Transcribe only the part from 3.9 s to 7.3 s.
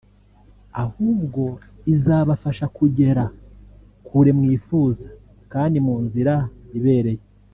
kure mwifuza kandi mu nzira ibereye”